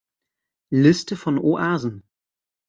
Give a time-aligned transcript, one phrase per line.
[0.71, 2.01] Liste von Oasen